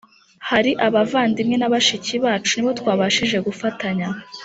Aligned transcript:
Hari 0.49 0.71
abavandimwe 0.87 1.55
na 1.59 1.69
bashiki 1.73 2.13
bacu 2.23 2.51
nibo 2.55 2.71
twabashije 2.79 3.37
gufatanya 3.47 4.07